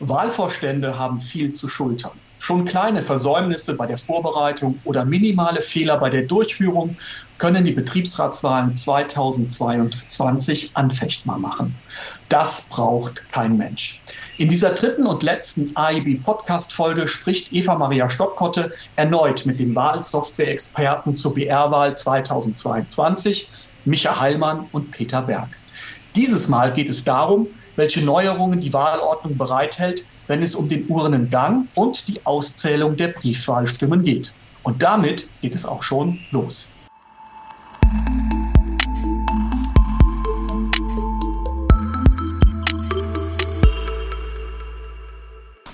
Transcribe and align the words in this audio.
Wahlvorstände 0.00 0.98
haben 0.98 1.18
viel 1.18 1.52
zu 1.52 1.66
schultern. 1.66 2.12
Schon 2.40 2.64
kleine 2.64 3.02
Versäumnisse 3.02 3.74
bei 3.74 3.86
der 3.86 3.98
Vorbereitung 3.98 4.80
oder 4.84 5.04
minimale 5.04 5.60
Fehler 5.60 5.98
bei 5.98 6.08
der 6.08 6.22
Durchführung 6.22 6.96
können 7.38 7.64
die 7.64 7.72
Betriebsratswahlen 7.72 8.76
2022 8.76 10.70
anfechtbar 10.74 11.38
machen. 11.38 11.74
Das 12.28 12.68
braucht 12.68 13.28
kein 13.32 13.56
Mensch. 13.56 14.02
In 14.38 14.48
dieser 14.48 14.70
dritten 14.70 15.06
und 15.06 15.24
letzten 15.24 15.74
AIB-Podcast-Folge 15.74 17.08
spricht 17.08 17.52
Eva 17.52 17.74
Maria 17.74 18.08
Stockkotte 18.08 18.70
erneut 18.94 19.44
mit 19.44 19.58
dem 19.58 19.74
Wahlsoftware-Experten 19.74 21.16
zur 21.16 21.34
BR-Wahl 21.34 21.96
2022, 21.96 23.50
Micha 23.84 24.20
Heilmann 24.20 24.68
und 24.70 24.92
Peter 24.92 25.22
Berg. 25.22 25.56
Dieses 26.14 26.48
Mal 26.48 26.72
geht 26.72 26.88
es 26.88 27.02
darum, 27.02 27.48
welche 27.78 28.04
Neuerungen 28.04 28.60
die 28.60 28.72
Wahlordnung 28.72 29.38
bereithält, 29.38 30.04
wenn 30.26 30.42
es 30.42 30.56
um 30.56 30.68
den 30.68 30.90
Urnengang 30.90 31.68
und 31.76 32.08
die 32.08 32.26
Auszählung 32.26 32.96
der 32.96 33.08
Briefwahlstimmen 33.08 34.02
geht. 34.02 34.34
Und 34.64 34.82
damit 34.82 35.28
geht 35.42 35.54
es 35.54 35.64
auch 35.64 35.84
schon 35.84 36.18
los. 36.32 36.74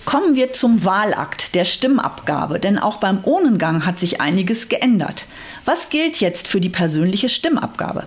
Kommen 0.05 0.35
wir 0.35 0.53
zum 0.53 0.85
Wahlakt 0.85 1.55
der 1.55 1.65
Stimmabgabe, 1.65 2.61
denn 2.61 2.79
auch 2.79 2.97
beim 2.97 3.25
Urnengang 3.25 3.87
hat 3.87 3.99
sich 3.99 4.21
einiges 4.21 4.69
geändert. 4.69 5.27
Was 5.65 5.89
gilt 5.89 6.21
jetzt 6.21 6.49
für 6.49 6.61
die 6.61 6.69
persönliche 6.69 7.31
Stimmabgabe? 7.31 8.07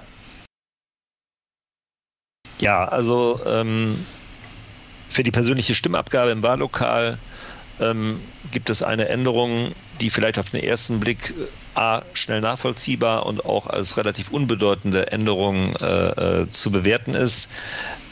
Ja, 2.59 2.85
also 2.85 3.39
ähm, 3.45 4.05
für 5.09 5.23
die 5.23 5.31
persönliche 5.31 5.75
Stimmabgabe 5.75 6.31
im 6.31 6.43
Wahllokal 6.43 7.19
ähm, 7.79 8.19
gibt 8.51 8.69
es 8.69 8.81
eine 8.81 9.07
Änderung, 9.07 9.71
die 10.01 10.09
vielleicht 10.09 10.39
auf 10.39 10.49
den 10.49 10.63
ersten 10.63 10.99
Blick 10.99 11.33
äh, 11.37 11.79
A, 11.79 12.01
schnell 12.13 12.41
nachvollziehbar 12.41 13.27
und 13.27 13.45
auch 13.45 13.67
als 13.67 13.97
relativ 13.97 14.31
unbedeutende 14.31 15.11
Änderung 15.11 15.75
äh, 15.75 16.41
äh, 16.41 16.49
zu 16.49 16.71
bewerten 16.71 17.13
ist. 17.13 17.49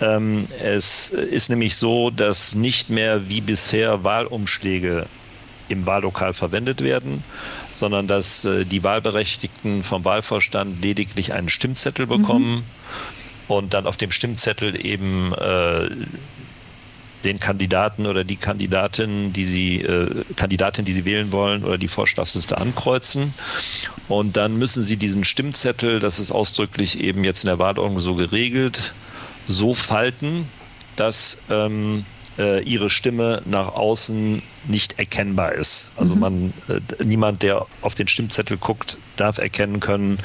Ähm, 0.01 0.47
es 0.61 1.09
ist 1.09 1.49
nämlich 1.49 1.75
so, 1.75 2.11
dass 2.11 2.53
nicht 2.53 2.91
mehr 2.91 3.27
wie 3.27 3.41
bisher 3.41 4.03
Wahlumschläge 4.03 5.07
im 5.67 5.87
Wahllokal 5.87 6.35
verwendet 6.35 6.81
werden, 6.81 7.23
sondern 7.71 8.07
dass 8.07 8.45
äh, 8.45 8.65
die 8.65 8.83
Wahlberechtigten 8.83 9.81
vom 9.81 10.05
Wahlvorstand 10.05 10.83
lediglich 10.83 11.33
einen 11.33 11.49
Stimmzettel 11.49 12.05
bekommen. 12.05 12.57
Mhm 12.57 12.63
und 13.47 13.73
dann 13.73 13.87
auf 13.87 13.97
dem 13.97 14.11
Stimmzettel 14.11 14.85
eben 14.85 15.33
äh, 15.33 15.89
den 17.25 17.39
Kandidaten 17.39 18.05
oder 18.05 18.23
die 18.23 18.35
Kandidatin, 18.35 19.33
die 19.33 19.43
sie, 19.43 19.81
äh, 19.81 20.23
Kandidatin, 20.35 20.85
die 20.85 20.93
sie 20.93 21.05
wählen 21.05 21.31
wollen 21.31 21.63
oder 21.63 21.77
die 21.77 21.87
Vorschlagsliste 21.87 22.57
ankreuzen. 22.57 23.33
Und 24.07 24.37
dann 24.37 24.57
müssen 24.57 24.83
sie 24.83 24.97
diesen 24.97 25.25
Stimmzettel, 25.25 25.99
das 25.99 26.19
ist 26.19 26.31
ausdrücklich 26.31 26.99
eben 26.99 27.23
jetzt 27.23 27.43
in 27.43 27.47
der 27.47 27.59
Wahlordnung 27.59 27.99
so 27.99 28.15
geregelt, 28.15 28.93
so 29.47 29.73
falten, 29.73 30.47
dass 30.95 31.39
ähm, 31.49 32.05
äh, 32.37 32.63
ihre 32.63 32.89
Stimme 32.89 33.41
nach 33.45 33.69
außen 33.69 34.41
nicht 34.67 34.99
erkennbar 34.99 35.53
ist. 35.53 35.91
Also 35.95 36.15
mhm. 36.15 36.21
man, 36.21 36.53
äh, 36.67 37.03
niemand, 37.03 37.41
der 37.41 37.65
auf 37.81 37.95
den 37.95 38.07
Stimmzettel 38.07 38.57
guckt, 38.57 38.97
darf 39.15 39.37
erkennen 39.37 39.79
können, 39.79 40.19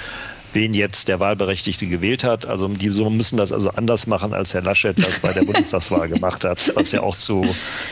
wen 0.53 0.75
jetzt 0.75 1.09
der 1.09 1.21
Wahlberechtigte 1.21 1.87
gewählt 1.87 2.25
hat. 2.25 2.47
Also 2.47 2.69
die 2.69 2.91
müssen 2.91 3.37
das 3.37 3.53
also 3.53 3.71
anders 3.71 4.07
machen, 4.07 4.33
als 4.33 4.55
Herr 4.55 4.63
Laschet 4.63 4.99
das 4.99 5.21
bei 5.21 5.33
der 5.33 5.43
Bundestagswahl 5.47 6.09
gemacht 6.09 6.45
hat, 6.45 6.73
was 6.75 6.93
ja 6.93 7.03
auch 7.03 7.17
zu 7.17 7.47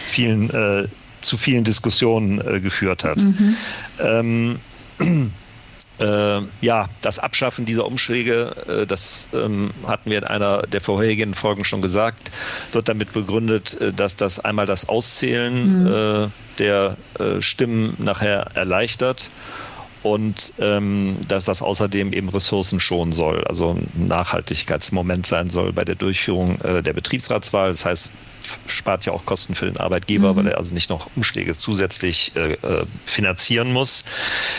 vielen, 0.09 0.51
äh, 0.51 0.89
zu 1.21 1.37
vielen 1.37 1.65
Diskussionen 1.65 2.41
äh, 2.41 2.61
geführt 2.61 3.05
hat. 3.05 3.19
Mhm. 3.19 3.57
Ähm, 4.01 4.59
äh, 6.01 6.41
ja, 6.61 6.89
das 7.01 7.19
Abschaffen 7.19 7.65
dieser 7.65 7.87
Umschläge, 7.87 8.83
äh, 8.83 8.87
das 8.87 9.29
ähm, 9.33 9.71
hatten 9.87 10.11
wir 10.11 10.19
in 10.19 10.25
einer 10.25 10.63
der 10.63 10.81
vorherigen 10.81 11.35
Folgen 11.35 11.65
schon 11.65 11.83
gesagt, 11.83 12.31
wird 12.73 12.89
damit 12.89 13.13
begründet, 13.13 13.81
äh, 13.81 13.93
dass 13.93 14.17
das 14.17 14.41
einmal 14.41 14.67
das 14.67 14.89
Auszählen 14.89 15.83
mhm. 15.83 15.87
Äh, 15.89 16.29
der 16.59 16.97
Stimmen 17.39 17.95
nachher 17.99 18.51
erleichtert 18.55 19.31
und 20.03 20.53
ähm, 20.61 21.17
dass 21.27 21.45
das 21.45 21.63
außerdem 21.63 22.13
eben 22.13 22.29
Ressourcen 22.29 22.81
schonen 22.81 23.13
soll, 23.13 23.45
also 23.45 23.71
ein 23.71 23.89
Nachhaltigkeitsmoment 24.07 25.27
sein 25.27 25.51
soll 25.51 25.73
bei 25.73 25.85
der 25.85 25.97
Durchführung 25.97 26.61
äh, 26.61 26.83
der 26.83 26.93
Betriebsratswahl. 26.93 27.71
Das 27.71 27.85
heißt, 27.85 28.11
spart 28.67 29.05
ja 29.05 29.13
auch 29.13 29.25
Kosten 29.27 29.55
für 29.55 29.67
den 29.67 29.79
Arbeitgeber, 29.79 30.33
mhm. 30.33 30.37
weil 30.37 30.47
er 30.49 30.59
also 30.59 30.75
nicht 30.75 30.91
noch 30.91 31.09
Umschläge 31.17 31.57
zusätzlich 31.57 32.33
äh, 32.37 32.53
äh, 32.53 32.85
finanzieren 33.05 33.73
muss. 33.73 34.05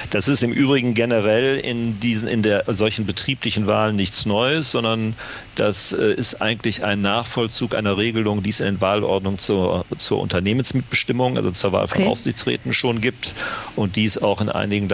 Das 0.09 0.27
ist 0.27 0.43
im 0.43 0.51
Übrigen 0.51 0.93
generell 0.93 1.57
in 1.57 1.99
diesen 1.99 2.27
in 2.27 2.43
der 2.43 2.65
solchen 2.67 3.05
betrieblichen 3.05 3.67
Wahlen 3.67 3.95
nichts 3.95 4.25
Neues, 4.25 4.71
sondern 4.71 5.15
das 5.55 5.93
äh, 5.93 6.13
ist 6.13 6.41
eigentlich 6.41 6.83
ein 6.83 7.01
Nachvollzug 7.01 7.75
einer 7.75 7.97
Regelung, 7.97 8.43
die 8.43 8.49
es 8.49 8.59
in 8.59 8.65
den 8.65 8.81
Wahlordnungen 8.81 9.39
zur, 9.39 9.85
zur 9.97 10.19
Unternehmensmitbestimmung, 10.19 11.37
also 11.37 11.51
zur 11.51 11.71
Wahl 11.71 11.87
von 11.87 12.01
okay. 12.01 12.09
Aufsichtsräten 12.09 12.73
schon 12.73 13.01
gibt 13.01 13.33
und 13.75 13.95
die 13.95 14.05
es 14.05 14.21
auch 14.21 14.41
in 14.41 14.49
einigen 14.49 14.87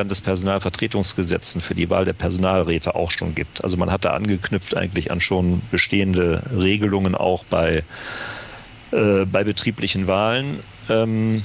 Landespersonalvertretungsgesetzen 0.44 1.62
für 1.62 1.76
die 1.76 1.90
Wahl 1.90 2.06
der 2.06 2.14
Personalräte 2.14 2.96
auch 2.96 3.12
schon 3.12 3.36
gibt. 3.36 3.64
Also 3.64 3.78
man 3.78 3.92
hat 3.92 4.06
da 4.06 4.12
angeknüpft 4.12 4.76
eigentlich 4.76 5.12
an 5.12 5.22
schon 5.22 5.62
bestehende 5.72 6.44
Regelungen 6.56 7.16
auch 7.16 7.44
bei 7.46 7.84
äh, 8.92 9.26
bei 9.26 9.44
betrieblichen 9.44 10.08
Wahlen. 10.08 10.60
Ähm, 10.90 11.44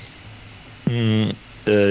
äh, 0.88 1.28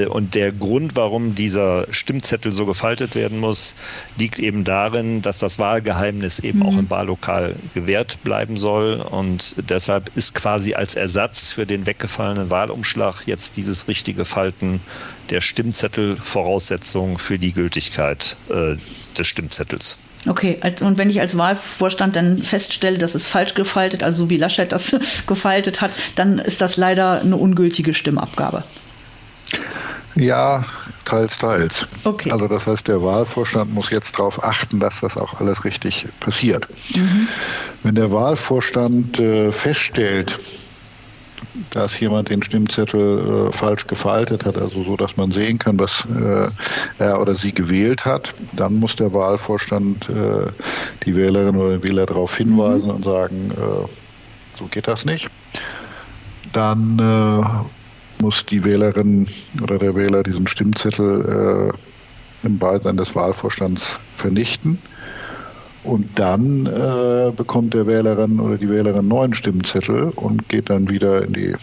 und 0.10 0.36
der 0.36 0.52
Grund, 0.52 0.96
warum 0.96 1.36
dieser 1.36 1.88
Stimmzettel 1.92 2.52
so 2.52 2.66
gefaltet 2.66 3.16
werden 3.16 3.40
muss, 3.40 3.76
liegt 4.18 4.40
eben 4.40 4.64
darin, 4.64 5.22
dass 5.22 5.40
das 5.40 5.60
Wahlgeheimnis 5.60 6.40
eben 6.40 6.60
mhm. 6.60 6.66
auch 6.66 6.78
im 6.78 6.90
Wahllokal 6.90 7.56
gewährt 7.74 8.24
bleiben 8.24 8.58
soll. 8.58 8.96
Und 8.96 9.56
deshalb 9.70 10.12
ist 10.16 10.36
quasi 10.36 10.74
als 10.74 10.96
Ersatz 10.96 11.52
für 11.52 11.66
den 11.66 11.86
weggefallenen 11.86 12.50
Wahlumschlag 12.50 13.24
jetzt 13.26 13.58
dieses 13.58 13.88
richtige 13.88 14.26
Falten 14.26 14.82
der 15.30 15.42
Stimmzettel 15.42 16.18
Voraussetzung 16.18 17.20
für 17.20 17.38
die 17.38 17.54
Gültigkeit 17.54 18.36
äh, 18.50 18.76
des 19.18 19.28
Stimmzettels. 19.28 20.00
Okay, 20.28 20.60
und 20.82 20.98
wenn 20.98 21.10
ich 21.10 21.22
als 21.22 21.38
Wahlvorstand 21.38 22.16
dann 22.16 22.40
feststelle, 22.40 22.98
dass 22.98 23.16
es 23.16 23.26
falsch 23.26 23.54
gefaltet, 23.54 24.04
also 24.04 24.26
so 24.26 24.30
wie 24.30 24.38
Laschet 24.38 24.70
das 24.70 24.96
gefaltet 25.28 25.80
hat, 25.80 25.92
dann 26.16 26.40
ist 26.40 26.60
das 26.60 26.76
leider 26.76 27.22
eine 27.22 27.38
ungültige 27.38 27.94
Stimmabgabe. 27.94 28.64
Ja, 30.20 30.66
teils, 31.06 31.38
teils. 31.38 31.88
Okay. 32.04 32.32
Also 32.32 32.48
das 32.48 32.68
heißt, 32.68 32.88
der 32.88 33.02
Wahlvorstand 33.02 33.74
muss 33.74 33.90
jetzt 33.90 34.20
darauf 34.20 34.44
achten, 34.44 34.80
dass 34.80 35.00
das 35.00 35.16
auch 35.16 35.40
alles 35.40 35.64
richtig 35.64 36.06
passiert. 36.20 36.68
Mhm. 36.96 37.28
Wenn 37.84 37.96
der 37.96 38.12
Wahlvorstand 38.12 39.20
äh, 39.20 39.52
feststellt, 39.52 40.38
dass 41.72 41.98
jemand 42.00 42.30
den 42.30 42.44
Stimmzettel 42.44 43.48
äh, 43.48 43.52
falsch 43.54 43.88
gefaltet 43.88 44.46
hat, 44.46 44.58
also 44.58 44.84
so, 44.84 44.98
dass 44.98 45.16
man 45.16 45.32
sehen 45.32 45.58
kann, 45.58 45.80
was 45.80 46.06
äh, 46.06 46.50
er 46.98 47.22
oder 47.22 47.36
sie 47.36 47.54
gewählt 47.54 48.06
hat, 48.06 48.36
dann 48.54 48.76
muss 48.76 48.98
der 48.98 49.14
Wahlvorstand 49.14 50.10
äh, 50.10 50.52
die 51.06 51.16
Wählerin 51.16 51.56
oder 51.56 51.78
den 51.78 51.84
Wähler 51.84 52.06
darauf 52.06 52.36
hinweisen 52.36 52.86
mhm. 52.86 52.96
und 52.96 53.06
sagen, 53.06 53.52
äh, 53.52 54.58
so 54.58 54.66
geht 54.66 54.88
das 54.88 55.06
nicht. 55.06 55.30
Dann 56.52 57.00
äh, 57.00 57.79
muss 58.22 58.46
die 58.46 58.64
Wählerin 58.64 59.28
oder 59.62 59.78
der 59.78 59.96
Wähler 59.96 60.24
diesen 60.24 60.48
Stimmzettel 60.48 61.72
äh, 62.44 62.46
im 62.46 62.58
Beisein 62.58 62.98
des 62.98 63.16
Wahlvorstands 63.16 64.00
vernichten. 64.16 64.80
Und 65.84 66.20
dann 66.20 66.66
äh, 66.66 67.32
bekommt 67.36 67.74
der 67.74 67.88
Wählerin 67.88 68.40
oder 68.40 68.58
die 68.58 68.70
Wählerin 68.70 69.00
einen 69.00 69.08
neuen 69.08 69.34
Stimmzettel 69.34 70.12
und 70.16 70.50
geht 70.50 70.70
dann 70.70 70.90
wieder 70.90 71.24
in 71.24 71.34
die 71.34 71.56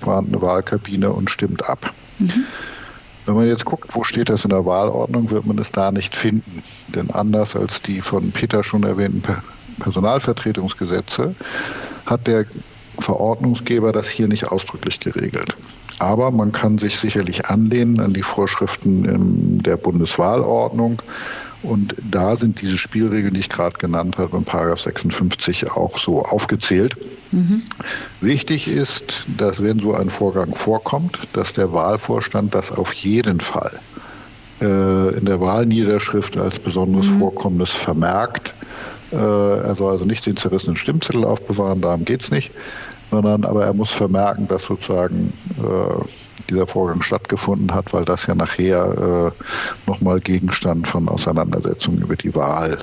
vorhandene 0.00 0.42
Wahlkabine 0.42 1.10
und 1.10 1.30
stimmt 1.30 1.68
ab. 1.68 1.92
Mhm. 2.18 2.44
Wenn 3.24 3.34
man 3.34 3.46
jetzt 3.46 3.64
guckt, 3.64 3.94
wo 3.94 4.04
steht 4.04 4.28
das 4.28 4.44
in 4.44 4.50
der 4.50 4.66
Wahlordnung, 4.66 5.30
wird 5.30 5.46
man 5.46 5.58
es 5.58 5.70
da 5.70 5.92
nicht 5.92 6.16
finden. 6.16 6.62
Denn 6.88 7.10
anders 7.10 7.54
als 7.54 7.80
die 7.80 8.00
von 8.00 8.32
Peter 8.32 8.64
schon 8.64 8.82
erwähnten 8.82 9.22
Personalvertretungsgesetze 9.78 11.34
hat 12.04 12.26
der 12.26 12.44
Verordnungsgeber 12.98 13.92
das 13.92 14.08
hier 14.08 14.28
nicht 14.28 14.46
ausdrücklich 14.46 15.00
geregelt. 15.00 15.56
Aber 15.98 16.30
man 16.30 16.52
kann 16.52 16.78
sich 16.78 16.98
sicherlich 16.98 17.46
anlehnen 17.46 18.00
an 18.00 18.14
die 18.14 18.22
Vorschriften 18.22 19.62
der 19.62 19.76
Bundeswahlordnung 19.76 21.02
und 21.62 21.94
da 22.10 22.36
sind 22.36 22.60
diese 22.60 22.76
Spielregeln, 22.76 23.34
die 23.34 23.40
ich 23.40 23.48
gerade 23.48 23.78
genannt 23.78 24.18
habe, 24.18 24.36
in 24.36 24.44
Paragraph 24.44 24.80
56 24.80 25.70
auch 25.70 25.96
so 25.98 26.22
aufgezählt. 26.22 26.96
Mhm. 27.30 27.62
Wichtig 28.20 28.66
ist, 28.66 29.24
dass 29.38 29.62
wenn 29.62 29.78
so 29.78 29.94
ein 29.94 30.10
Vorgang 30.10 30.54
vorkommt, 30.54 31.18
dass 31.34 31.52
der 31.52 31.72
Wahlvorstand 31.72 32.54
das 32.54 32.72
auf 32.72 32.92
jeden 32.94 33.40
Fall 33.40 33.78
äh, 34.60 35.16
in 35.16 35.24
der 35.24 35.40
Wahlniederschrift 35.40 36.36
als 36.36 36.58
besonderes 36.58 37.06
mhm. 37.06 37.20
Vorkommnis 37.20 37.70
vermerkt. 37.70 38.52
Äh, 39.12 39.16
er 39.16 39.76
soll 39.76 39.92
also 39.92 40.04
nicht 40.04 40.26
den 40.26 40.36
zerrissenen 40.36 40.76
Stimmzettel 40.76 41.24
aufbewahren, 41.24 41.80
darum 41.80 42.04
geht 42.04 42.22
es 42.22 42.30
nicht. 42.32 42.50
Sondern 43.12 43.44
aber 43.44 43.66
er 43.66 43.74
muss 43.74 43.92
vermerken, 43.92 44.48
dass 44.48 44.64
sozusagen 44.64 45.34
äh, 45.58 46.04
dieser 46.48 46.66
Vorgang 46.66 47.02
stattgefunden 47.02 47.72
hat, 47.74 47.92
weil 47.92 48.06
das 48.06 48.26
ja 48.26 48.34
nachher 48.34 49.32
äh, 49.36 49.90
nochmal 49.90 50.18
Gegenstand 50.18 50.88
von 50.88 51.08
Auseinandersetzungen 51.10 52.00
über 52.00 52.16
die 52.16 52.34
Wahl 52.34 52.78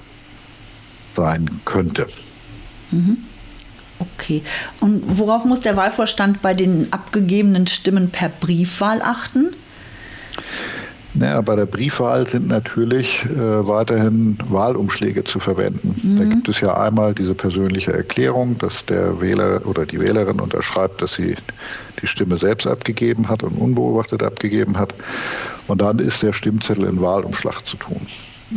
sein 1.16 1.50
könnte. 1.66 2.08
Mhm. 2.92 3.18
Okay. 3.98 4.44
Und 4.80 5.02
worauf 5.18 5.46
muss 5.46 5.62
der 5.62 5.76
Wahlvorstand 5.76 6.44
bei 6.44 6.54
den 6.54 6.94
abgegebenen 6.94 7.66
Stimmen 7.66 8.12
per 8.12 8.30
Briefwahl 8.30 9.02
achten? 9.02 9.56
Naja, 11.16 11.42
bei 11.42 11.56
der 11.56 11.66
Briefwahl 11.66 12.28
sind 12.28 12.48
natürlich 12.48 13.26
äh, 13.26 13.68
weiterhin 13.68 14.38
Wahlumschläge 14.48 15.24
zu 15.24 15.40
verwenden. 15.40 16.00
Mhm. 16.04 16.18
Da 16.18 16.26
gibt 16.26 16.50
es 16.50 16.62
ja 16.62 16.78
einmal 16.78 17.16
diese 17.16 17.34
persönliche 17.34 17.94
Erklärung, 17.94 18.58
dass 18.60 18.86
der 18.86 19.20
Wähler 19.20 19.66
oder 19.66 19.86
die 19.86 20.00
Wählerin 20.00 20.40
unterschreibt, 20.40 21.02
dass 21.02 21.16
sie 21.16 21.36
die 22.02 22.08
Stimme 22.08 22.38
selbst 22.38 22.70
abgegeben 22.70 23.28
hat 23.28 23.42
und 23.44 23.54
unbeobachtet 23.54 24.22
abgegeben 24.22 24.78
hat. 24.78 24.94
Und 25.68 25.82
dann 25.82 25.98
ist 25.98 26.22
der 26.22 26.34
Stimmzettel 26.34 26.86
in 26.86 27.02
Wahlumschlag 27.02 27.66
zu 27.66 27.78
tun. 27.78 28.06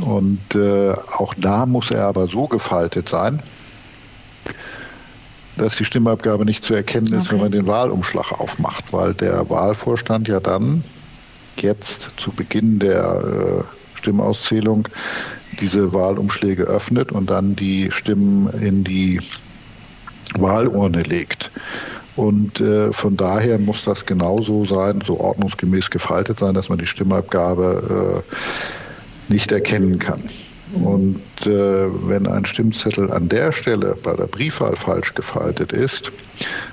Und 0.01 0.55
äh, 0.55 0.93
auch 0.93 1.35
da 1.35 1.67
muss 1.67 1.91
er 1.91 2.05
aber 2.05 2.29
so 2.29 2.47
gefaltet 2.49 3.09
sein, 3.09 3.43
dass 5.57 5.77
die 5.77 5.85
Stimmabgabe 5.85 6.45
nicht 6.45 6.65
zu 6.65 6.75
erkennen 6.75 7.07
ist, 7.07 7.27
okay. 7.27 7.33
wenn 7.33 7.41
man 7.41 7.53
den 7.53 7.67
Wahlumschlag 7.67 8.33
aufmacht, 8.33 8.93
weil 8.93 9.15
der 9.15 9.49
Wahlvorstand 9.49 10.29
ja 10.29 10.41
dann 10.41 10.85
jetzt 11.61 12.13
zu 12.17 12.33
Beginn 12.33 12.79
der 12.79 13.65
äh, 13.65 13.99
Stimmauszählung 13.99 14.89
diese 15.61 15.93
Wahlumschläge 15.93 16.65
öffnet 16.65 17.13
und 17.13 17.31
dann 17.31 17.55
die 17.57 17.91
Stimmen 17.91 18.49
in 18.61 18.85
die 18.85 19.21
Wahlurne 20.35 21.03
legt. 21.03 21.51
Und 22.17 22.61
äh, 22.61 22.93
von 22.93 23.17
daher 23.17 23.59
muss 23.59 23.85
das 23.85 24.05
genauso 24.05 24.67
sein, 24.67 25.03
so 25.07 25.19
ordnungsgemäß 25.19 25.91
gefaltet 25.91 26.41
sein, 26.41 26.55
dass 26.55 26.69
man 26.69 26.79
die 26.79 26.87
Stimmabgabe 26.87 28.23
äh, 28.29 29.33
nicht 29.33 29.51
erkennen 29.51 29.99
kann. 29.99 30.23
Und 30.75 31.21
äh, 31.47 32.09
wenn 32.09 32.27
ein 32.27 32.47
Stimmzettel 32.47 33.11
an 33.11 33.29
der 33.29 33.53
Stelle 33.53 33.97
bei 34.03 34.15
der 34.15 34.27
Briefwahl 34.27 34.77
falsch 34.77 35.15
gefaltet 35.15 35.73
ist, 35.73 36.11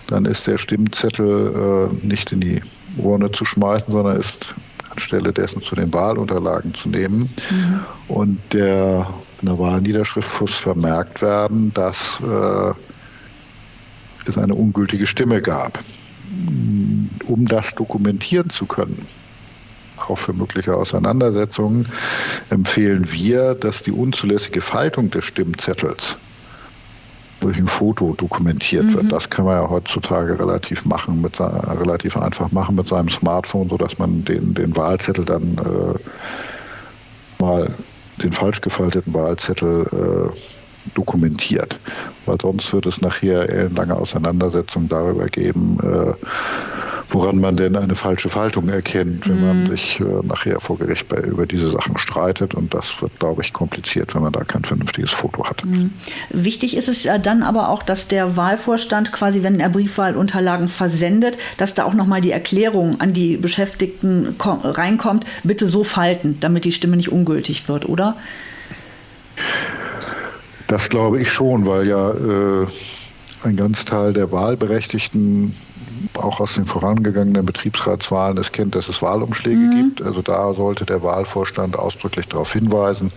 dann 0.08 0.26
ist 0.26 0.48
der 0.48 0.58
Stimmzettel 0.58 1.90
äh, 2.04 2.06
nicht 2.06 2.32
in 2.32 2.40
die 2.40 2.62
Urne 2.98 3.32
zu 3.32 3.46
schmeißen, 3.46 3.92
sondern 3.92 4.18
ist 4.18 4.56
anstelle 4.90 5.32
dessen 5.32 5.62
zu 5.62 5.76
den 5.76 5.94
Wahlunterlagen 5.94 6.74
zu 6.74 6.90
nehmen. 6.90 7.30
Mhm. 7.50 7.80
Und 8.08 8.40
der, 8.54 9.08
in 9.42 9.48
der 9.48 9.60
Wahlniederschrift 9.60 10.42
muss 10.42 10.56
vermerkt 10.56 11.22
werden, 11.22 11.74
dass 11.74 12.20
äh, 12.22 12.74
es 14.28 14.38
eine 14.38 14.56
ungültige 14.56 15.08
Stimme 15.08 15.42
gab. 15.42 15.80
Um 17.26 17.46
das 17.46 17.74
dokumentieren 17.74 18.50
zu 18.50 18.66
können, 18.66 19.08
auch 19.98 20.18
für 20.18 20.34
mögliche 20.34 20.76
Auseinandersetzungen, 20.76 21.88
empfehlen 22.50 23.12
wir, 23.12 23.56
dass 23.56 23.84
die 23.84 23.92
unzulässige 23.92 24.62
Faltung 24.62 25.10
des 25.10 25.26
Stimmzettels 25.26 26.18
durch 27.40 27.58
ein 27.58 27.68
Foto 27.68 28.14
dokumentiert 28.14 28.86
mhm. 28.86 28.94
wird. 28.96 29.12
Das 29.12 29.30
kann 29.30 29.46
man 29.46 29.62
ja 29.62 29.70
heutzutage 29.70 30.38
relativ 30.40 30.86
machen, 30.86 31.22
mit, 31.22 31.40
relativ 31.40 32.18
einfach 32.18 32.52
machen 32.52 32.76
mit 32.76 32.88
seinem 32.88 33.10
Smartphone, 33.10 33.70
sodass 33.70 33.98
man 33.98 34.26
den, 34.26 34.54
den 34.54 34.76
Wahlzettel 34.76 35.26
dann 35.26 35.58
äh, 35.58 37.42
mal 37.42 37.72
den 38.22 38.34
falsch 38.34 38.62
gefalteten 38.62 39.14
Wahlzettel 39.14 40.32
äh, 40.34 40.40
dokumentiert. 40.96 41.80
Weil 42.26 42.38
sonst 42.42 42.72
wird 42.74 42.86
es 42.86 43.02
nachher 43.02 43.50
ellenlange 43.50 43.96
Auseinandersetzungen 43.96 44.90
darüber 44.90 45.28
geben, 45.28 45.78
äh, 45.82 46.14
woran 47.12 47.40
man 47.40 47.58
denn 47.58 47.76
eine 47.76 47.96
falsche 47.96 48.30
Faltung 48.30 48.70
erkennt, 48.70 49.28
wenn 49.28 49.42
man 49.42 49.64
mhm. 49.64 49.70
sich 49.72 50.00
äh, 50.00 50.04
nachher 50.24 50.60
vor 50.60 50.78
Gericht 50.78 51.08
bei, 51.08 51.18
über 51.18 51.46
diese 51.46 51.72
Sachen 51.72 51.98
streitet. 51.98 52.54
Und 52.54 52.74
das 52.74 53.02
wird, 53.02 53.18
glaube 53.20 53.42
ich, 53.42 53.52
kompliziert, 53.52 54.14
wenn 54.14 54.22
man 54.22 54.32
da 54.32 54.44
kein 54.44 54.64
vernünftiges 54.64 55.12
Foto 55.12 55.46
hat. 55.46 55.66
Mhm. 55.66 55.92
Wichtig 56.30 56.78
ist 56.78 56.88
es 56.88 57.04
ja 57.04 57.18
dann 57.18 57.44
aber 57.44 57.70
auch, 57.70 57.84
dass 57.84 58.08
der 58.08 58.38
Wahlvorstand 58.38 59.12
quasi, 59.12 59.44
wenn 59.44 59.60
er 59.60 59.70
Briefwahlunterlagen 59.70 60.68
versendet, 60.68 61.38
dass 61.58 61.74
da 61.74 61.84
auch 61.84 61.94
nochmal 61.94 62.22
die 62.22 62.32
Erklärung 62.32 63.00
an 63.02 63.14
die 63.14 63.38
Beschäftigten 63.38 64.36
reinkommt, 64.40 65.26
bitte 65.44 65.68
so 65.68 65.84
falten, 65.84 66.36
damit 66.40 66.66
die 66.66 66.72
Stimme 66.72 66.96
nicht 66.96 67.12
ungültig 67.12 67.68
wird, 67.68 67.90
oder? 67.90 68.18
Das 70.68 70.90
glaube 70.90 71.20
ich 71.20 71.30
schon, 71.30 71.66
weil 71.66 71.88
ja 71.88 72.12
äh, 72.12 72.68
ein 73.44 73.56
ganz 73.56 73.86
Teil 73.86 74.14
der 74.14 74.32
Wahlberechtigten 74.32 75.56
auch 76.16 76.40
aus 76.40 76.56
den 76.56 76.66
vorangegangenen 76.66 77.46
Betriebsratswahlen 77.46 78.38
es 78.38 78.52
kennt, 78.52 78.76
dass 78.76 78.90
es 78.90 79.02
Wahlumschläge 79.02 79.58
mhm. 79.58 79.72
gibt. 79.72 80.02
Also 80.02 80.22
da 80.22 80.54
sollte 80.54 80.86
der 80.86 81.04
Wahlvorstand 81.04 81.78
ausdrücklich 81.78 82.28
darauf 82.28 82.54
hinweisen, 82.54 83.12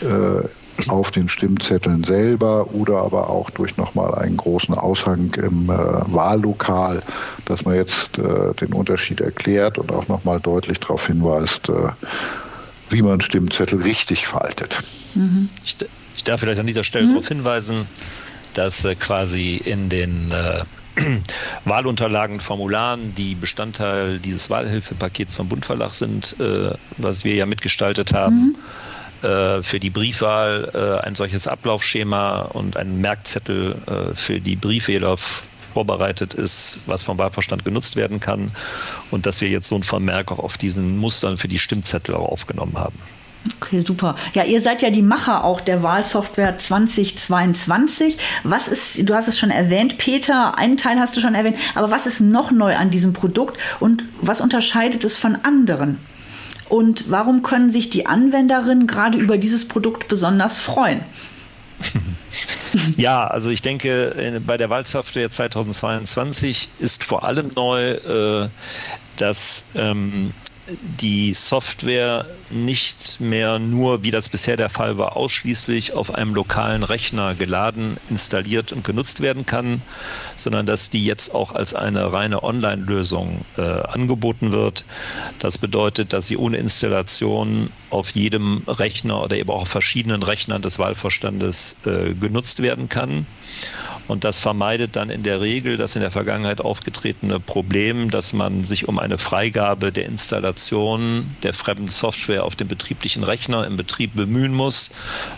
äh, 0.00 0.46
auf 0.88 1.10
den 1.10 1.28
Stimmzetteln 1.28 2.02
selber 2.04 2.72
oder 2.72 2.98
aber 2.98 3.30
auch 3.30 3.50
durch 3.50 3.76
nochmal 3.76 4.14
einen 4.14 4.36
großen 4.36 4.74
Aushang 4.74 5.32
im 5.34 5.68
äh, 5.68 5.74
Wahllokal, 5.76 7.02
dass 7.44 7.64
man 7.64 7.74
jetzt 7.74 8.18
äh, 8.18 8.54
den 8.54 8.72
Unterschied 8.72 9.20
erklärt 9.20 9.78
und 9.78 9.92
auch 9.92 10.08
nochmal 10.08 10.40
deutlich 10.40 10.80
darauf 10.80 11.06
hinweist, 11.06 11.68
äh, 11.68 11.88
wie 12.90 13.02
man 13.02 13.20
Stimmzettel 13.20 13.82
richtig 13.82 14.26
faltet. 14.26 14.82
Mhm. 15.14 15.50
Ich, 15.64 15.76
ich, 16.16 16.24
darf 16.24 16.40
vielleicht 16.40 16.60
an 16.60 16.66
dieser 16.66 16.84
Stelle 16.84 17.06
mhm. 17.06 17.10
darauf 17.10 17.28
hinweisen, 17.28 17.86
dass 18.54 18.84
äh, 18.84 18.94
quasi 18.94 19.60
in 19.62 19.88
den 19.88 20.32
Wahlunterlagen, 21.64 22.40
Formularen, 22.40 23.14
die 23.14 23.34
Bestandteil 23.34 24.18
dieses 24.18 24.50
Wahlhilfepakets 24.50 25.36
vom 25.36 25.48
Bundverlag 25.48 25.94
sind, 25.94 26.36
äh, 26.38 26.72
was 26.98 27.24
wir 27.24 27.34
ja 27.34 27.46
mitgestaltet 27.46 28.12
haben. 28.12 28.56
Mhm. 29.22 29.28
Äh, 29.28 29.62
für 29.62 29.78
die 29.78 29.90
Briefwahl 29.90 30.70
äh, 30.74 31.06
ein 31.06 31.14
solches 31.14 31.46
Ablaufschema 31.46 32.40
und 32.42 32.76
ein 32.76 33.00
Merkzettel 33.00 33.76
äh, 33.86 34.14
für 34.14 34.40
die 34.40 34.56
Briefwähler 34.56 35.16
vorbereitet 35.16 36.34
ist, 36.34 36.80
was 36.86 37.02
vom 37.02 37.18
Wahlverstand 37.18 37.64
genutzt 37.64 37.96
werden 37.96 38.20
kann 38.20 38.50
und 39.10 39.26
dass 39.26 39.40
wir 39.40 39.48
jetzt 39.48 39.68
so 39.68 39.76
ein 39.76 39.84
Vermerk 39.84 40.32
auch 40.32 40.38
auf 40.38 40.58
diesen 40.58 40.98
Mustern 40.98 41.38
für 41.38 41.48
die 41.48 41.58
Stimmzettel 41.58 42.14
auch 42.14 42.28
aufgenommen 42.28 42.78
haben. 42.78 42.98
Okay, 43.56 43.80
super. 43.80 44.14
Ja, 44.34 44.44
ihr 44.44 44.60
seid 44.60 44.82
ja 44.82 44.90
die 44.90 45.02
Macher 45.02 45.44
auch 45.44 45.60
der 45.60 45.82
Wahlsoftware 45.82 46.58
2022. 46.58 48.18
Was 48.44 48.68
ist, 48.68 49.08
du 49.08 49.14
hast 49.14 49.28
es 49.28 49.38
schon 49.38 49.50
erwähnt, 49.50 49.98
Peter, 49.98 50.56
einen 50.58 50.76
Teil 50.76 51.00
hast 51.00 51.16
du 51.16 51.20
schon 51.20 51.34
erwähnt, 51.34 51.56
aber 51.74 51.90
was 51.90 52.06
ist 52.06 52.20
noch 52.20 52.50
neu 52.52 52.76
an 52.76 52.90
diesem 52.90 53.12
Produkt 53.12 53.58
und 53.80 54.04
was 54.20 54.40
unterscheidet 54.40 55.04
es 55.04 55.16
von 55.16 55.36
anderen? 55.42 55.98
Und 56.68 57.10
warum 57.10 57.42
können 57.42 57.70
sich 57.70 57.90
die 57.90 58.06
Anwenderinnen 58.06 58.86
gerade 58.86 59.18
über 59.18 59.36
dieses 59.38 59.66
Produkt 59.66 60.08
besonders 60.08 60.56
freuen? 60.56 61.00
Ja, 62.96 63.26
also 63.26 63.50
ich 63.50 63.60
denke, 63.60 64.40
bei 64.46 64.56
der 64.56 64.70
Wahlsoftware 64.70 65.30
2022 65.30 66.70
ist 66.78 67.04
vor 67.04 67.24
allem 67.24 67.50
neu, 67.54 67.90
äh, 67.90 68.48
dass 69.16 69.66
ähm, 69.74 70.32
die 71.00 71.34
Software 71.34 72.26
nicht 72.52 73.20
mehr 73.20 73.58
nur, 73.58 74.02
wie 74.02 74.10
das 74.10 74.28
bisher 74.28 74.56
der 74.56 74.68
Fall 74.68 74.98
war, 74.98 75.16
ausschließlich 75.16 75.94
auf 75.94 76.14
einem 76.14 76.34
lokalen 76.34 76.82
Rechner 76.82 77.34
geladen, 77.34 77.96
installiert 78.10 78.72
und 78.72 78.84
genutzt 78.84 79.20
werden 79.20 79.46
kann, 79.46 79.82
sondern 80.36 80.66
dass 80.66 80.90
die 80.90 81.04
jetzt 81.04 81.34
auch 81.34 81.52
als 81.52 81.74
eine 81.74 82.12
reine 82.12 82.42
Online-Lösung 82.42 83.44
äh, 83.56 83.62
angeboten 83.62 84.52
wird. 84.52 84.84
Das 85.38 85.58
bedeutet, 85.58 86.12
dass 86.12 86.26
sie 86.26 86.36
ohne 86.36 86.58
Installation 86.58 87.70
auf 87.90 88.10
jedem 88.10 88.62
Rechner 88.66 89.22
oder 89.22 89.36
eben 89.36 89.50
auch 89.50 89.62
auf 89.62 89.68
verschiedenen 89.68 90.22
Rechnern 90.22 90.62
des 90.62 90.78
Wahlvorstandes 90.78 91.76
äh, 91.86 92.14
genutzt 92.14 92.62
werden 92.62 92.88
kann. 92.88 93.26
Und 94.08 94.24
das 94.24 94.40
vermeidet 94.40 94.96
dann 94.96 95.10
in 95.10 95.22
der 95.22 95.40
Regel 95.40 95.76
das 95.76 95.94
in 95.94 96.02
der 96.02 96.10
Vergangenheit 96.10 96.60
aufgetretene 96.60 97.40
Problem, 97.40 98.10
dass 98.10 98.32
man 98.32 98.64
sich 98.64 98.88
um 98.88 98.98
eine 98.98 99.16
Freigabe 99.16 99.92
der 99.92 100.06
Installation 100.06 101.34
der 101.42 101.54
fremden 101.54 101.88
Software 101.88 102.41
auf 102.42 102.56
dem 102.56 102.68
betrieblichen 102.68 103.24
Rechner 103.24 103.66
im 103.66 103.76
Betrieb 103.76 104.14
bemühen 104.14 104.52
muss, 104.52 104.90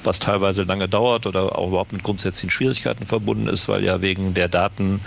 was 0.03 0.19
teilweise 0.19 0.65
lange 0.65 0.89
dauert 0.89 1.27
oder 1.27 1.59
auch 1.59 1.69
überhaupt 1.69 1.93
mit 1.93 2.03
grundsätzlichen 2.03 2.51
Schwierigkeiten 2.51 3.07
verbunden 3.07 3.49
ist, 3.49 3.69
weil 3.69 3.85
ja 3.85 4.01
wegen 4.03 4.35
der 4.35 4.49
Daten, 4.49 5.01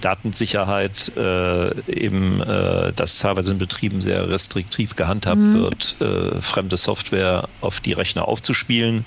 Datensicherheit 0.00 1.12
äh, 1.16 1.80
eben 1.90 2.40
äh, 2.40 2.92
das 2.94 3.18
teilweise 3.18 3.52
in 3.52 3.58
Betrieben 3.58 4.00
sehr 4.00 4.28
restriktiv 4.28 4.96
gehandhabt 4.96 5.38
mhm. 5.38 5.54
wird, 5.54 5.96
äh, 6.00 6.40
fremde 6.40 6.76
Software 6.76 7.48
auf 7.60 7.80
die 7.80 7.92
Rechner 7.92 8.28
aufzuspielen 8.28 9.04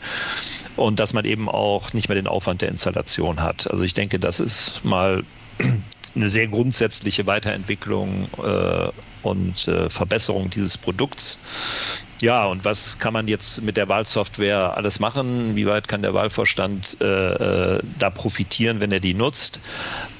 und 0.75 0.99
dass 0.99 1.13
man 1.13 1.25
eben 1.25 1.49
auch 1.49 1.93
nicht 1.93 2.09
mehr 2.09 2.15
den 2.15 2.27
Aufwand 2.27 2.61
der 2.61 2.69
Installation 2.69 3.41
hat. 3.41 3.69
Also 3.69 3.83
ich 3.83 3.93
denke, 3.93 4.19
das 4.19 4.39
ist 4.39 4.83
mal 4.83 5.23
eine 6.15 6.29
sehr 6.29 6.47
grundsätzliche 6.47 7.27
Weiterentwicklung 7.27 8.27
äh, 8.43 8.89
und 9.23 9.67
äh, 9.67 9.89
Verbesserung 9.89 10.49
dieses 10.49 10.77
Produkts. 10.77 11.39
Ja, 12.21 12.45
und 12.45 12.63
was 12.65 12.99
kann 12.99 13.13
man 13.13 13.27
jetzt 13.27 13.63
mit 13.63 13.77
der 13.77 13.89
Wahlsoftware 13.89 14.77
alles 14.77 14.99
machen? 14.99 15.55
Wie 15.55 15.65
weit 15.65 15.87
kann 15.87 16.03
der 16.03 16.13
Wahlvorstand 16.13 16.97
äh, 17.01 17.05
äh 17.05 17.79
da 17.97 18.09
profitieren, 18.11 18.79
wenn 18.79 18.91
er 18.91 18.99
die 18.99 19.15
nutzt? 19.15 19.59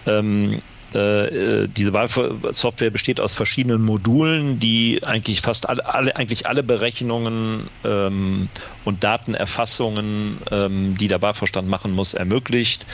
Ähm, 0.07 0.59
äh, 0.95 1.67
diese 1.67 1.93
Wahlsoftware 1.93 2.89
besteht 2.89 3.19
aus 3.19 3.33
verschiedenen 3.33 3.81
Modulen, 3.81 4.59
die 4.59 5.01
eigentlich 5.03 5.41
fast 5.41 5.69
alle, 5.69 5.85
alle 5.85 6.15
eigentlich 6.15 6.47
alle 6.47 6.63
Berechnungen 6.63 7.67
ähm, 7.83 8.49
und 8.83 9.03
Datenerfassungen, 9.03 10.37
ähm, 10.51 10.97
die 10.97 11.07
der 11.07 11.21
Wahlvorstand 11.21 11.67
machen 11.67 11.91
muss, 11.91 12.13
ermöglicht. 12.13 12.85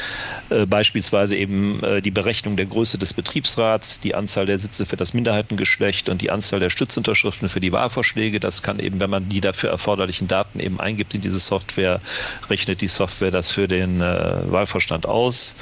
Äh, 0.50 0.66
beispielsweise 0.66 1.36
eben 1.36 1.84
äh, 1.84 2.01
die 2.01 2.12
Berechnung 2.12 2.56
der 2.56 2.66
Größe 2.68 2.98
des 2.98 3.13
Betriebsrats, 3.13 4.00
die 4.00 4.16
Anzahl 4.16 4.46
der 4.46 4.60
Sitze 4.60 4.86
für 4.86 4.98
das 4.98 5.13
Minderheitengeschlecht 5.13 6.10
und 6.10 6.22
die 6.22 6.30
Anzahl 6.30 6.60
der 6.60 6.70
Stützunterschriften 6.70 7.50
für 7.50 7.60
die 7.60 7.72
Wahlvorschläge. 7.72 8.39
Das 8.39 8.62
kann 8.62 8.80
eben, 8.80 9.00
wenn 9.00 9.10
man 9.10 9.30
die 9.30 9.42
dafür 9.42 9.70
erforderlichen 9.70 10.27
Daten 10.27 10.60
eben 10.60 10.80
eingibt 10.80 11.16
in 11.16 11.22
diese 11.22 11.39
Software, 11.39 12.00
rechnet 12.50 12.82
die 12.82 12.88
Software 12.88 13.32
das 13.32 13.50
für 13.50 13.68
den 13.68 14.01
äh, 14.01 14.51
Wahlvorstand 14.51 15.06
aus. 15.06 15.56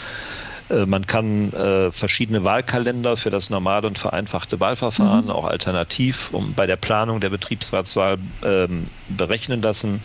Äh, 0.69 0.85
man 0.85 1.05
kann 1.05 1.53
äh, 1.53 1.91
verschiedene 1.91 2.43
Wahlkalender 2.43 3.17
für 3.17 3.29
das 3.29 3.49
normale 3.49 3.87
und 3.87 3.99
vereinfachte 3.99 4.59
Wahlverfahren 4.59 5.25
mhm. 5.25 5.31
auch 5.31 5.45
alternativ 5.45 6.29
um 6.31 6.53
bei 6.53 6.65
der 6.65 6.77
Planung 6.77 7.19
der 7.19 7.29
Betriebsratswahl 7.29 8.17
ähm, 8.43 8.87
berechnen 9.09 9.61
lassen. 9.61 10.01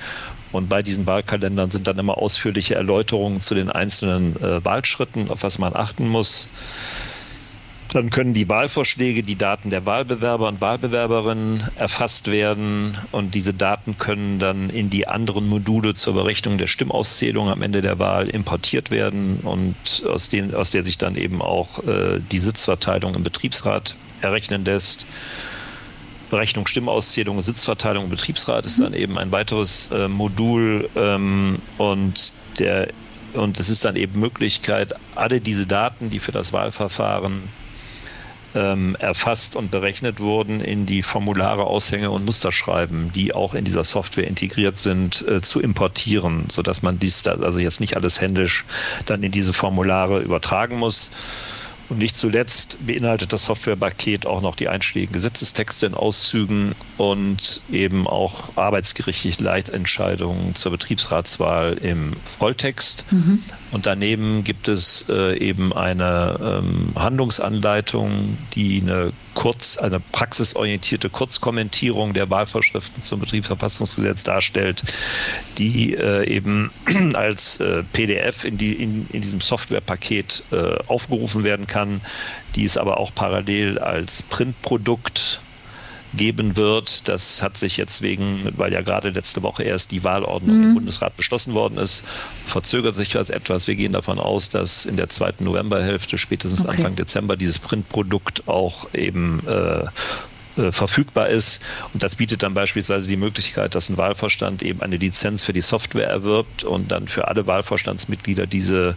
Und 0.53 0.69
bei 0.69 0.83
diesen 0.83 1.07
Wahlkalendern 1.07 1.71
sind 1.71 1.87
dann 1.87 1.99
immer 1.99 2.19
ausführliche 2.19 2.75
Erläuterungen 2.75 3.41
zu 3.41 3.55
den 3.55 3.71
einzelnen 3.71 4.37
äh, 4.43 4.65
Wahlschritten, 4.65 5.31
auf 5.31 5.43
was 5.45 5.59
man 5.59 5.77
achten 5.77 6.09
muss. 6.09 6.49
Dann 7.93 8.11
können 8.11 8.35
die 8.35 8.49
Wahlvorschläge, 8.49 9.25
die 9.25 9.37
Daten 9.37 9.71
der 9.71 9.85
Wahlbewerber 9.85 10.47
und 10.47 10.61
Wahlbewerberinnen 10.61 11.65
erfasst 11.75 12.31
werden 12.31 12.97
und 13.11 13.35
diese 13.35 13.53
Daten 13.53 13.99
können 13.99 14.39
dann 14.39 14.71
in 14.71 14.91
die 14.91 15.09
anderen 15.09 15.49
Module 15.49 15.95
zur 15.95 16.15
Berechnung 16.15 16.57
der 16.57 16.69
Stimmauszählung 16.69 17.49
am 17.49 17.63
Ende 17.63 17.81
der 17.81 17.99
Wahl 17.99 18.29
importiert 18.29 18.93
werden 18.93 19.41
und 19.43 19.75
aus, 20.07 20.29
den, 20.29 20.55
aus 20.55 20.71
der 20.71 20.85
sich 20.85 20.99
dann 20.99 21.17
eben 21.17 21.43
auch 21.43 21.85
äh, 21.85 22.21
die 22.31 22.39
Sitzverteilung 22.39 23.17
im 23.17 23.25
Betriebsrat 23.25 23.97
errechnen 24.21 24.65
lässt. 24.65 25.07
Berechnung 26.31 26.69
Stimmauszählung, 26.69 27.43
Sitzverteilung 27.43 28.05
im 28.05 28.11
Betriebsrat 28.11 28.67
ist 28.67 28.79
dann 28.79 28.95
eben 28.95 29.19
ein 29.19 29.33
weiteres 29.33 29.91
äh, 29.91 30.07
Modul 30.07 30.89
ähm, 30.95 31.59
und 31.77 32.35
der 32.61 32.89
und 33.33 33.61
es 33.61 33.69
ist 33.69 33.85
dann 33.85 33.95
eben 33.95 34.19
Möglichkeit, 34.19 34.95
alle 35.15 35.41
diese 35.41 35.67
Daten, 35.67 36.11
die 36.11 36.19
für 36.19 36.33
das 36.33 36.53
Wahlverfahren 36.53 37.43
ähm, 38.55 38.97
erfasst 38.99 39.57
und 39.57 39.71
berechnet 39.71 40.21
wurden, 40.21 40.61
in 40.61 40.87
die 40.87 41.03
Formulare, 41.03 41.65
Aushänge 41.65 42.11
und 42.11 42.25
Musterschreiben, 42.25 43.13
die 43.13 43.33
auch 43.33 43.55
in 43.55 43.65
dieser 43.65 43.85
Software 43.85 44.27
integriert 44.27 44.79
sind, 44.79 45.27
äh, 45.27 45.41
zu 45.41 45.61
importieren, 45.61 46.45
sodass 46.51 46.83
man 46.83 46.99
dies 46.99 47.23
da, 47.23 47.35
also 47.35 47.59
jetzt 47.59 47.81
nicht 47.81 47.97
alles 47.97 48.21
händisch 48.21 48.65
dann 49.07 49.23
in 49.23 49.33
diese 49.33 49.53
Formulare 49.53 50.21
übertragen 50.21 50.79
muss. 50.79 51.11
Und 51.91 51.99
nicht 51.99 52.17
zuletzt 52.17 52.79
beinhaltet 52.87 53.33
das 53.33 53.47
Softwarepaket 53.47 54.25
auch 54.25 54.43
noch 54.43 54.55
die 54.55 54.69
einschlägigen 54.69 55.13
Gesetzestexte 55.13 55.87
in 55.87 55.95
Auszügen 55.95 56.77
und 56.99 57.63
eben 57.69 58.07
auch 58.07 58.57
arbeitsgerichtliche 58.57 59.43
Leitentscheidungen 59.43 60.55
zur 60.55 60.71
Betriebsratswahl 60.71 61.73
im 61.83 62.15
Volltext. 62.25 63.05
Mhm. 63.11 63.43
Und 63.73 63.87
daneben 63.87 64.43
gibt 64.43 64.69
es 64.69 65.07
äh, 65.09 65.39
eben 65.39 65.73
eine 65.73 66.39
ähm, 66.43 66.93
Handlungsanleitung, 66.97 68.37
die 68.55 68.81
eine 68.81 69.13
kurz, 69.35 69.79
eine 69.79 70.01
praxisorientierte 70.01 71.09
Kurzkommentierung 71.09 72.13
der 72.13 72.31
Wahlvorschriften 72.31 73.03
zum 73.03 73.21
Betriebsverfassungsgesetz 73.21 74.25
darstellt, 74.25 74.83
die 75.59 75.95
äh, 75.95 76.27
eben 76.29 76.73
als 77.15 77.61
äh, 77.61 77.85
PDF 77.93 78.45
in, 78.45 78.59
die, 78.59 78.73
in, 78.73 79.07
in 79.13 79.21
diesem 79.21 79.41
Softwarepaket 79.41 80.43
äh, 80.51 80.77
aufgerufen 80.89 81.45
werden 81.45 81.69
kann, 81.69 82.01
die 82.57 82.65
es 82.65 82.77
aber 82.77 82.99
auch 82.99 83.15
parallel 83.15 83.79
als 83.79 84.23
Printprodukt 84.25 85.41
geben 86.15 86.57
wird. 86.57 87.09
Das 87.09 87.43
hat 87.43 87.57
sich 87.57 87.77
jetzt 87.77 88.03
wegen, 88.03 88.49
weil 88.57 88.73
ja 88.73 88.81
gerade 88.81 89.11
letzte 89.11 89.43
Woche 89.43 89.63
erst 89.63 89.93
die 89.93 90.05
Wahlordnung 90.05 90.57
mhm. 90.57 90.65
im 90.65 90.75
Bundesrat 90.75 91.17
beschlossen 91.17 91.55
worden 91.55 91.79
ist, 91.79 92.05
verzögert 92.47 92.97
sich 92.97 93.11
das 93.11 93.31
etwas. 93.31 93.67
Wir 93.67 93.77
gehen 93.77 93.93
davon 93.93 94.19
aus, 94.19 94.49
dass 94.49 94.87
in 94.87 94.97
der 94.97 95.09
zweiten 95.09 95.45
Novemberhälfte, 95.45 96.19
spätestens 96.19 96.67
okay. 96.67 96.77
Anfang 96.77 96.97
Dezember, 96.97 97.37
dieses 97.37 97.59
Printprodukt 97.59 98.49
auch 98.49 98.93
eben 98.95 99.47
äh, 99.47 99.85
äh, 100.57 100.73
verfügbar 100.73 101.29
ist. 101.29 101.63
Und 101.93 102.03
das 102.03 102.17
bietet 102.17 102.43
dann 102.43 102.55
beispielsweise 102.55 103.09
die 103.09 103.17
Möglichkeit, 103.17 103.75
dass 103.75 103.89
ein 103.89 103.97
Wahlvorstand 103.97 104.63
eben 104.63 104.83
eine 104.83 104.97
Lizenz 104.97 105.45
für 105.45 105.53
die 105.53 105.61
Software 105.61 106.09
erwirbt 106.09 106.65
und 106.65 106.91
dann 106.91 107.07
für 107.07 107.29
alle 107.29 107.47
Wahlvorstandsmitglieder 107.47 108.47
diese 108.47 108.97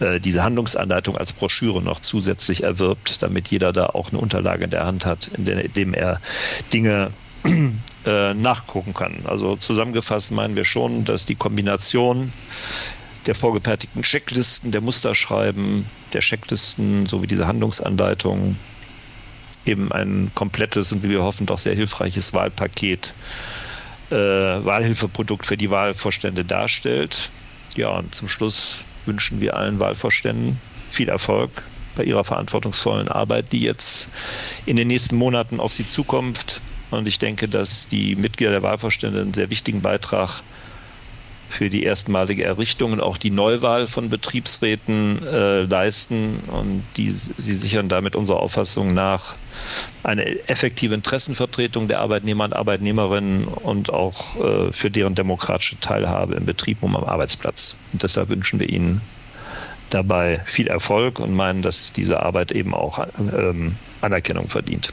äh, 0.00 0.20
diese 0.20 0.42
Handlungsanleitung 0.42 1.16
als 1.16 1.32
Broschüre 1.32 1.82
noch 1.82 2.00
zusätzlich 2.00 2.62
erwirbt, 2.62 3.22
damit 3.22 3.48
jeder 3.48 3.72
da 3.72 3.86
auch 3.86 4.10
eine 4.10 4.18
Unterlage 4.18 4.64
in 4.64 4.70
der 4.70 4.86
Hand 4.86 5.06
hat, 5.06 5.28
in 5.28 5.44
dem 5.44 5.94
er 5.94 6.20
Dinge 6.72 7.10
äh, 8.06 8.34
nachgucken 8.34 8.94
kann. 8.94 9.20
Also 9.24 9.56
zusammengefasst 9.56 10.32
meinen 10.32 10.56
wir 10.56 10.64
schon, 10.64 11.04
dass 11.04 11.26
die 11.26 11.34
Kombination 11.34 12.32
der 13.26 13.34
vorgefertigten 13.34 14.02
Checklisten, 14.02 14.70
der 14.70 14.80
Musterschreiben, 14.80 15.86
der 16.12 16.20
Checklisten 16.20 17.06
sowie 17.06 17.26
diese 17.26 17.46
Handlungsanleitung 17.46 18.56
eben 19.64 19.92
ein 19.92 20.30
komplettes 20.34 20.92
und 20.92 21.02
wie 21.02 21.10
wir 21.10 21.22
hoffen 21.22 21.46
doch 21.46 21.58
sehr 21.58 21.74
hilfreiches 21.74 22.34
Wahlpaket, 22.34 23.14
äh, 24.10 24.14
Wahlhilfeprodukt 24.14 25.46
für 25.46 25.56
die 25.56 25.70
Wahlvorstände 25.70 26.44
darstellt. 26.44 27.30
Ja, 27.76 27.90
und 27.90 28.14
zum 28.14 28.28
Schluss 28.28 28.80
wünschen 29.06 29.40
wir 29.40 29.56
allen 29.56 29.80
Wahlvorständen 29.80 30.60
viel 30.90 31.08
Erfolg 31.08 31.50
bei 31.96 32.04
ihrer 32.04 32.24
verantwortungsvollen 32.24 33.08
Arbeit, 33.08 33.52
die 33.52 33.60
jetzt 33.60 34.08
in 34.66 34.76
den 34.76 34.88
nächsten 34.88 35.16
Monaten 35.16 35.60
auf 35.60 35.72
sie 35.72 35.86
zukommt. 35.86 36.60
Und 36.90 37.08
ich 37.08 37.18
denke, 37.18 37.48
dass 37.48 37.88
die 37.88 38.16
Mitglieder 38.16 38.52
der 38.52 38.62
Wahlvorstände 38.62 39.20
einen 39.20 39.34
sehr 39.34 39.50
wichtigen 39.50 39.80
Beitrag 39.80 40.42
für 41.54 41.70
die 41.70 41.84
erstmalige 41.84 42.42
Errichtung 42.42 42.92
und 42.92 43.00
auch 43.00 43.16
die 43.16 43.30
Neuwahl 43.30 43.86
von 43.86 44.10
Betriebsräten 44.10 45.24
äh, 45.24 45.62
leisten. 45.62 46.40
Und 46.48 46.82
die, 46.96 47.08
sie 47.10 47.54
sichern 47.54 47.88
damit 47.88 48.16
unserer 48.16 48.40
Auffassung 48.40 48.92
nach 48.92 49.36
eine 50.02 50.48
effektive 50.48 50.94
Interessenvertretung 50.94 51.86
der 51.86 52.00
Arbeitnehmer 52.00 52.44
und 52.44 52.56
Arbeitnehmerinnen 52.56 53.44
und 53.44 53.90
auch 53.90 54.36
äh, 54.36 54.72
für 54.72 54.90
deren 54.90 55.14
demokratische 55.14 55.78
Teilhabe 55.78 56.34
im 56.34 56.44
Betrieb 56.44 56.82
und 56.82 56.96
am 56.96 57.04
Arbeitsplatz. 57.04 57.76
Und 57.92 58.02
deshalb 58.02 58.30
wünschen 58.30 58.58
wir 58.58 58.68
Ihnen 58.68 59.00
dabei 59.90 60.40
viel 60.44 60.66
Erfolg 60.66 61.20
und 61.20 61.32
meinen, 61.34 61.62
dass 61.62 61.92
diese 61.92 62.20
Arbeit 62.20 62.50
eben 62.50 62.74
auch 62.74 63.06
ähm, 63.18 63.76
Anerkennung 64.00 64.48
verdient. 64.48 64.92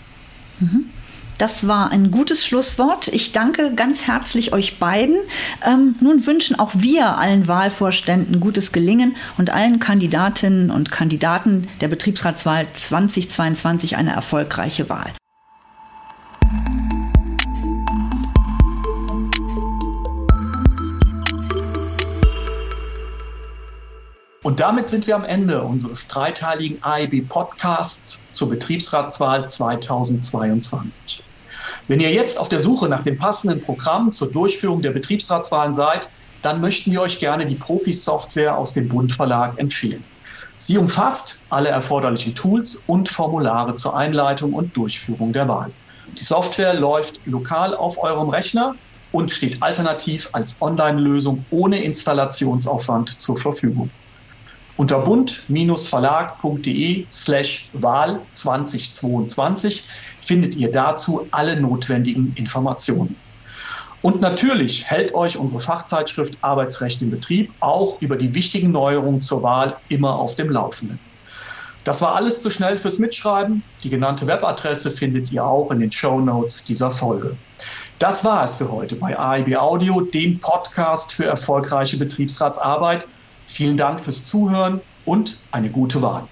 Mhm. 0.60 0.86
Das 1.38 1.68
war 1.68 1.92
ein 1.92 2.12
gutes 2.12 2.46
Schlusswort. 2.46 3.08
Ich 3.08 3.32
danke 3.32 3.74
ganz 3.74 4.08
herzlich 4.08 4.54
euch 4.54 4.78
beiden. 4.78 5.18
Ähm, 5.66 5.96
nun 6.00 6.26
wünschen 6.28 6.60
auch 6.60 6.72
wir 6.76 7.18
allen 7.18 7.48
Wahlvorständen 7.48 8.40
gutes 8.40 8.72
Gelingen 8.72 9.16
und 9.38 9.50
allen 9.50 9.80
Kandidatinnen 9.80 10.70
und 10.70 10.92
Kandidaten 10.92 11.68
der 11.82 11.88
Betriebsratswahl 11.88 12.70
2022 12.70 13.98
eine 13.98 14.14
erfolgreiche 14.14 14.90
Wahl. 14.90 15.12
Und 24.52 24.60
damit 24.60 24.90
sind 24.90 25.08
wir 25.08 25.16
am 25.16 25.24
Ende 25.24 25.64
unseres 25.64 26.10
dreiteiligen 26.10 26.84
AIB-Podcasts 26.84 28.28
zur 28.34 28.50
Betriebsratswahl 28.50 29.48
2022. 29.48 31.24
Wenn 31.88 32.02
ihr 32.02 32.12
jetzt 32.12 32.38
auf 32.38 32.50
der 32.50 32.60
Suche 32.60 32.90
nach 32.90 33.02
dem 33.02 33.18
passenden 33.18 33.62
Programm 33.62 34.12
zur 34.12 34.30
Durchführung 34.30 34.82
der 34.82 34.92
Betriebsratswahlen 34.92 35.74
seid, 35.74 36.10
dann 36.42 36.60
möchten 36.60 36.92
wir 36.92 37.02
euch 37.02 37.20
gerne 37.20 37.46
die 37.46 37.56
Profi-Software 37.56 38.58
aus 38.58 38.74
dem 38.74 38.90
Bund 38.90 39.14
Verlag 39.14 39.58
empfehlen. 39.58 40.04
Sie 40.58 40.78
umfasst 40.78 41.46
alle 41.48 41.70
erforderlichen 41.70 42.36
Tools 42.36 42.76
und 42.88 43.08
Formulare 43.08 43.76
zur 43.76 43.96
Einleitung 43.96 44.52
und 44.52 44.76
Durchführung 44.76 45.32
der 45.32 45.48
Wahl. 45.48 45.74
Die 46.20 46.26
Software 46.26 46.74
läuft 46.74 47.22
lokal 47.24 47.74
auf 47.74 47.98
eurem 48.04 48.28
Rechner 48.28 48.76
und 49.12 49.32
steht 49.32 49.64
alternativ 49.64 50.28
als 50.34 50.62
Online-Lösung 50.62 51.46
ohne 51.52 51.82
Installationsaufwand 51.82 53.22
zur 53.22 53.38
Verfügung. 53.38 53.94
Unter 54.82 54.98
bund-verlag.de 54.98 57.06
slash 57.12 57.70
Wahl 57.74 58.20
2022 58.34 59.84
findet 60.22 60.56
ihr 60.56 60.72
dazu 60.72 61.28
alle 61.30 61.62
notwendigen 61.62 62.34
Informationen. 62.36 63.16
Und 64.02 64.22
natürlich 64.22 64.90
hält 64.90 65.14
euch 65.14 65.38
unsere 65.38 65.60
Fachzeitschrift 65.60 66.36
Arbeitsrecht 66.42 67.00
im 67.04 67.12
Betrieb 67.12 67.54
auch 67.60 68.02
über 68.02 68.18
die 68.18 68.34
wichtigen 68.34 68.72
Neuerungen 68.72 69.22
zur 69.22 69.44
Wahl 69.44 69.78
immer 69.90 70.16
auf 70.16 70.34
dem 70.34 70.50
Laufenden. 70.50 70.98
Das 71.84 72.02
war 72.02 72.16
alles 72.16 72.42
zu 72.42 72.50
schnell 72.50 72.80
fürs 72.80 72.98
Mitschreiben. 72.98 73.62
Die 73.84 73.92
genannte 73.92 74.26
Webadresse 74.26 74.90
findet 74.90 75.32
ihr 75.32 75.46
auch 75.46 75.70
in 75.70 75.80
den 75.80 75.92
Show 75.92 76.20
Notes 76.20 76.64
dieser 76.64 76.90
Folge. 76.90 77.38
Das 78.00 78.26
war 78.26 78.46
es 78.46 78.56
für 78.56 78.72
heute 78.72 78.96
bei 78.96 79.16
AIB 79.16 79.58
Audio, 79.58 80.02
dem 80.02 80.40
Podcast 80.40 81.12
für 81.12 81.26
erfolgreiche 81.26 81.98
Betriebsratsarbeit. 81.98 83.08
Vielen 83.52 83.76
Dank 83.76 84.00
fürs 84.00 84.24
Zuhören 84.26 84.82
und 85.04 85.44
eine 85.52 85.72
gute 85.72 86.02
Wahl. 86.02 86.30